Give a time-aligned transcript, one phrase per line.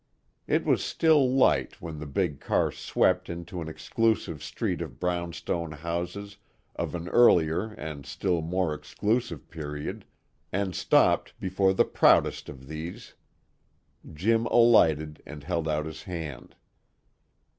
[0.47, 5.73] It was still light when the big car swept into an exclusive street of brownstone
[5.73, 6.37] houses
[6.75, 10.05] of an earlier and still more exclusive period,
[10.51, 13.13] and stopped before the proudest of these.
[14.11, 16.55] Jim alighted and held out his hand.